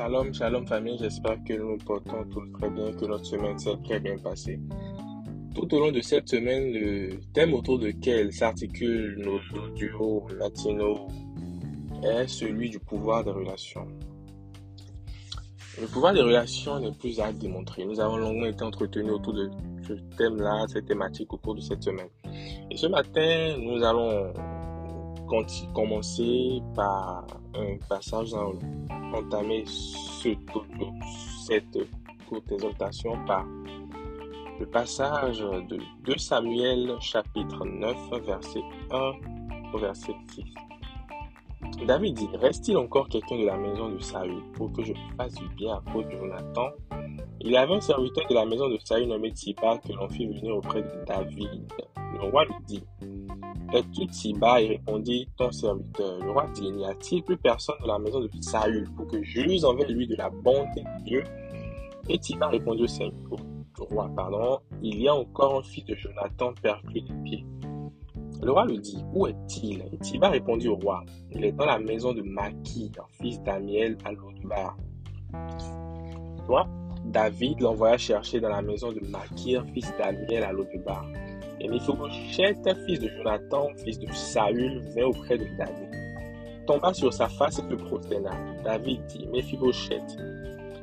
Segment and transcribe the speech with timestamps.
[0.00, 4.00] Shalom, shalom famille, j'espère que nous portons tous très bien, que notre semaine s'est très
[4.00, 4.58] bien passée.
[5.54, 11.06] Tout au long de cette semaine, le thème autour duquel s'articulent nos duos matinaux
[12.02, 13.86] est celui du pouvoir des relations.
[15.78, 17.84] Le pouvoir des relations n'est plus à démontrer.
[17.84, 19.50] Nous avons longuement été entretenus autour de
[19.86, 22.08] ce thème-là, cette thématique au cours de cette semaine.
[22.70, 24.32] Et ce matin, nous allons
[25.74, 28.52] commencer par un passage dans
[29.14, 30.28] entamer ce,
[31.46, 31.78] cette
[32.28, 33.44] courte exhortation par
[34.58, 39.12] le passage de 2 Samuel chapitre 9 verset 1
[39.72, 40.44] au verset 6.
[41.86, 45.48] David dit, reste-t-il encore quelqu'un de la maison de Saül pour que je fasse du
[45.56, 46.68] bien à cause de Jonathan?
[47.40, 50.56] Il avait un serviteur de la maison de Saül nommé Tiba que l'on fit venir
[50.56, 51.72] auprès de David.
[52.14, 52.84] Le roi lui dit,
[53.72, 56.18] es-tu Tiba Et répondit ton serviteur.
[56.18, 59.40] Le roi dit, n'y a-t-il plus personne de la maison de Saül pour que je
[59.40, 61.24] lui envers lui de la bonté de Dieu
[62.08, 62.86] Et Tiba répondit
[63.30, 67.46] au, roi, pardon, il y a encore un fils de Jonathan perclus des pieds.
[68.42, 69.80] Le roi lui dit, où est-il?
[69.92, 74.12] Et Tiba répondit au roi, il est dans la maison de Maki, fils d'Amiel à
[74.12, 74.76] Lodebar.
[76.46, 76.66] Toi,
[77.04, 81.04] David l'envoya chercher dans la maison de Makir, fils d'Amiel à Lodebar.
[81.60, 85.90] Et Mephibosheth, fils de Jonathan, fils de Saül, vint auprès de David,
[86.66, 88.30] tomba sur sa face et se prosterna.
[88.64, 90.16] David dit, Mephibosheth.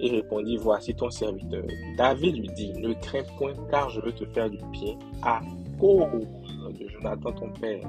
[0.00, 1.64] Et répondit, voici ton serviteur.
[1.96, 5.40] David lui dit, ne crains point, car je veux te faire du bien à
[5.82, 7.82] de Jonathan ton père.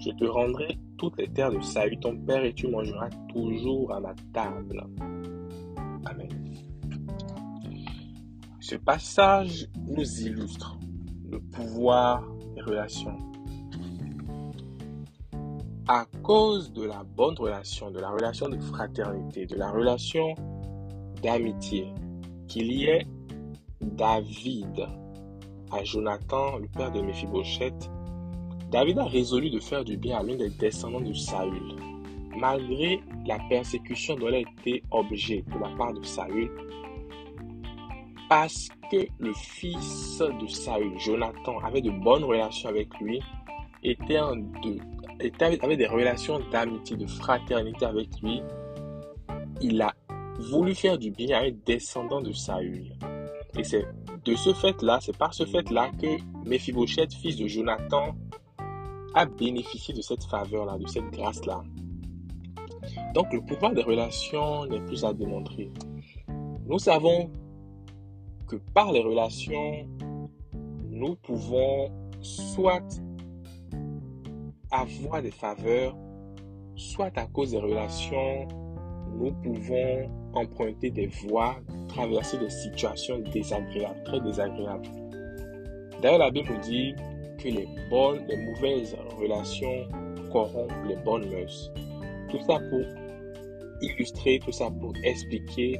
[0.00, 4.00] Je te rendrai toutes les terres de Saül ton père et tu mangeras toujours à
[4.00, 4.84] ma table.
[6.06, 6.28] Amen.
[8.60, 10.76] Ce passage nous illustre
[11.30, 12.24] le pouvoir
[12.56, 13.18] des relations.
[15.86, 20.34] À cause de la bonne relation, de la relation de fraternité, de la relation
[21.22, 21.92] d'amitié
[22.48, 23.06] qu'il y ait
[23.80, 24.88] David
[25.74, 27.90] à Jonathan, le père de Mephibosheth,
[28.70, 31.76] David a résolu de faire du bien à l'un des descendants de Saül.
[32.36, 36.50] Malgré la persécution dont il a été objet de la part de Saül,
[38.28, 43.20] parce que le fils de Saül, Jonathan, avait de bonnes relations avec lui,
[43.82, 44.34] était, en
[45.62, 48.42] avait des relations d'amitié, de fraternité avec lui,
[49.60, 49.94] il a
[50.38, 52.92] voulu faire du bien à un descendant de Saül.
[53.56, 53.86] Et c'est
[54.24, 56.16] de ce fait-là, c'est par ce fait-là que
[56.48, 58.14] Mephibosheth, fils de Jonathan,
[59.14, 61.62] a bénéficié de cette faveur-là, de cette grâce-là.
[63.14, 65.70] Donc le pouvoir des relations n'est plus à démontrer.
[66.66, 67.30] Nous savons
[68.46, 69.88] que par les relations,
[70.90, 71.90] nous pouvons
[72.20, 73.02] soit
[74.70, 75.94] avoir des faveurs,
[76.76, 78.48] soit à cause des relations,
[79.18, 81.56] nous pouvons emprunter des voies,
[81.94, 84.88] traverser des situations désagréables, très désagréables.
[86.02, 86.94] D'ailleurs, la Bible dit
[87.38, 89.86] que les bonnes, les mauvaises relations
[90.32, 91.70] corrompent les bonnes mœurs.
[92.30, 92.80] Tout ça pour
[93.80, 95.78] illustrer, tout ça pour expliquer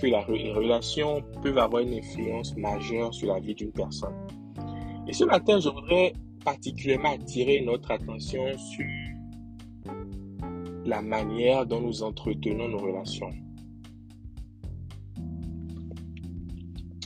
[0.00, 4.14] que la, les relations peuvent avoir une influence majeure sur la vie d'une personne.
[5.08, 6.12] Et ce matin, je voudrais
[6.44, 8.86] particulièrement attirer notre attention sur
[10.84, 13.30] la manière dont nous entretenons nos relations.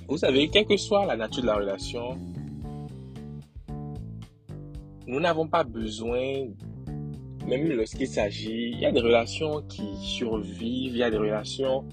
[0.09, 2.17] Vous savez, quelle que soit la nature de la relation,
[5.09, 6.47] nous n'avons pas besoin,
[7.45, 11.85] même lorsqu'il s'agit, il y a des relations qui survivent, il y a des relations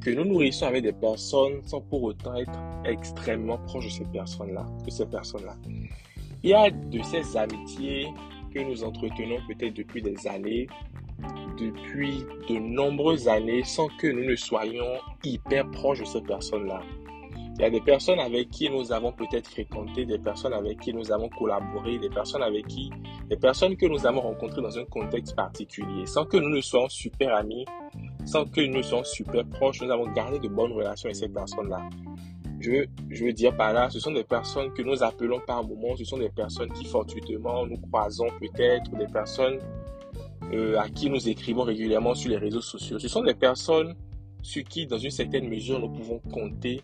[0.00, 4.64] que nous nourrissons avec des personnes sans pour autant être extrêmement proches de ces personnes-là,
[4.84, 5.56] de ces personnes-là.
[6.44, 8.06] Il y a de ces amitiés
[8.54, 10.68] que nous entretenons peut-être depuis des années,
[11.58, 16.82] depuis de nombreuses années, sans que nous ne soyons hyper proches de ces personnes-là.
[17.58, 20.92] Il y a des personnes avec qui nous avons peut-être fréquenté, des personnes avec qui
[20.92, 22.90] nous avons collaboré, des personnes avec qui,
[23.28, 26.88] des personnes que nous avons rencontrées dans un contexte particulier, sans que nous ne soyons
[26.88, 27.66] super amis,
[28.24, 31.88] sans que nous soyons super proches, nous avons gardé de bonnes relations avec ces personnes-là.
[32.60, 35.96] Je, je veux dire par là, ce sont des personnes que nous appelons par moment,
[35.96, 39.58] ce sont des personnes qui fortuitement nous croisons peut-être, des personnes
[40.52, 42.98] euh, à qui nous écrivons régulièrement sur les réseaux sociaux.
[42.98, 43.94] Ce sont des personnes
[44.42, 46.82] sur qui, dans une certaine mesure, nous pouvons compter.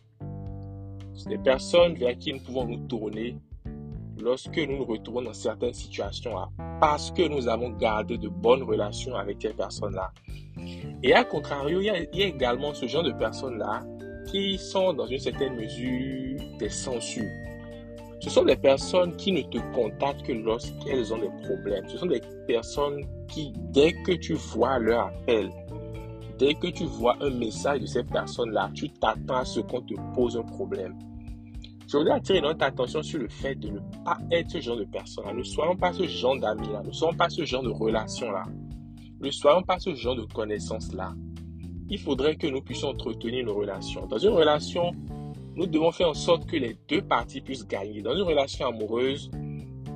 [1.26, 3.36] Des personnes vers qui nous pouvons nous tourner
[4.20, 6.34] lorsque nous nous retrouvons dans certaines situations
[6.80, 10.12] parce que nous avons gardé de bonnes relations avec ces personnes-là.
[11.02, 13.82] Et à contrario, il y, a, il y a également ce genre de personnes-là
[14.30, 17.24] qui sont dans une certaine mesure des censures.
[18.20, 21.88] Ce sont des personnes qui ne te contactent que lorsqu'elles ont des problèmes.
[21.88, 25.50] Ce sont des personnes qui, dès que tu vois leur appel,
[26.38, 29.94] dès que tu vois un message de cette personne-là, tu t'attends à ce qu'on te
[30.14, 30.96] pose un problème.
[31.88, 34.84] Je voudrais attirer notre attention sur le fait de ne pas être ce genre de
[34.84, 35.32] personne-là.
[35.32, 36.82] Ne soyons pas ce genre d'amis-là.
[36.84, 38.44] Ne soyons pas ce genre de relation-là.
[39.20, 41.14] Ne soyons pas ce genre de connaissances-là.
[41.88, 44.06] Il faudrait que nous puissions entretenir nos relations.
[44.06, 44.92] Dans une relation,
[45.56, 48.02] nous devons faire en sorte que les deux parties puissent gagner.
[48.02, 49.30] Dans une relation amoureuse,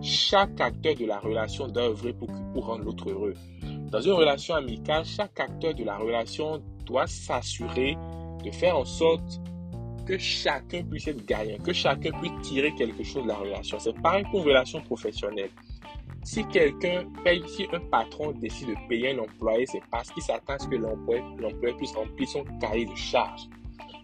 [0.00, 3.34] chaque acteur de la relation doit œuvrer pour, pour rendre l'autre heureux.
[3.92, 7.98] Dans une relation amicale, chaque acteur de la relation doit s'assurer
[8.42, 9.38] de faire en sorte
[10.06, 13.78] que chacun puisse être gagnant, que chacun puisse tirer quelque chose de la relation.
[13.78, 15.50] C'est pareil pour une relation professionnelle.
[16.24, 20.54] Si quelqu'un paye, si un patron décide de payer un employé, c'est parce qu'il s'attend
[20.54, 23.42] à ce que l'employé puisse remplir son cahier de charge.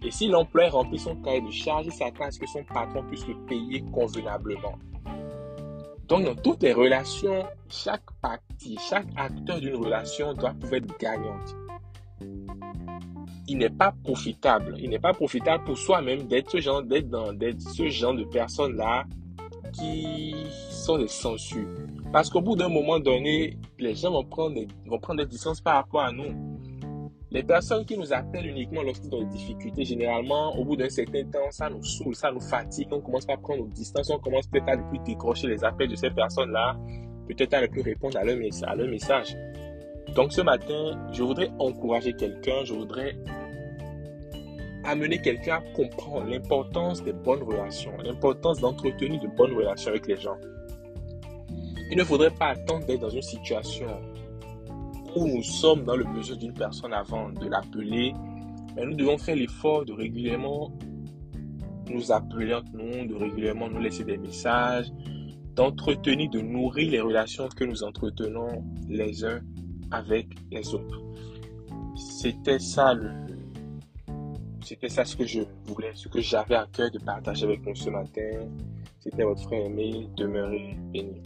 [0.02, 3.02] Et si l'employé remplit son cahier de charge, il s'attend à ce que son patron
[3.04, 4.78] puisse le payer convenablement.
[6.08, 11.54] Donc, dans toutes les relations, chaque partie, chaque acteur d'une relation doit pouvoir être gagnante.
[13.46, 14.76] Il n'est pas profitable.
[14.78, 19.04] Il n'est pas profitable pour soi-même d'être ce genre, ce genre de personnes-là
[19.72, 20.34] qui
[20.70, 21.68] sont des censures.
[22.10, 25.74] Parce qu'au bout d'un moment donné, les gens vont prendre, vont prendre des distances par
[25.74, 26.47] rapport à nous.
[27.30, 31.24] Les personnes qui nous appellent uniquement lorsqu'ils ont des difficultés, généralement, au bout d'un certain
[31.24, 34.46] temps, ça nous saoule, ça nous fatigue, on commence à prendre nos distances, on commence
[34.46, 36.78] peut-être à ne plus décrocher les appels de ces personnes-là,
[37.28, 39.36] peut-être à ne plus répondre à leur, à leur message.
[40.14, 43.14] Donc ce matin, je voudrais encourager quelqu'un, je voudrais
[44.84, 50.16] amener quelqu'un à comprendre l'importance des bonnes relations, l'importance d'entretenir de bonnes relations avec les
[50.16, 50.38] gens.
[51.90, 53.88] Il ne faudrait pas attendre d'être dans une situation
[55.26, 58.14] nous sommes dans le besoin d'une personne avant de l'appeler,
[58.76, 60.72] mais nous devons faire l'effort de régulièrement
[61.90, 64.92] nous appeler entre nous, de régulièrement nous laisser des messages,
[65.54, 69.40] d'entretenir, de nourrir les relations que nous entretenons les uns
[69.90, 71.02] avec les autres.
[71.96, 72.94] C'était ça
[74.68, 77.74] c'était ça ce que je voulais, ce que j'avais à cœur de partager avec vous
[77.74, 78.50] ce matin.
[78.98, 81.22] C'était votre frère aimé, demeurez béni.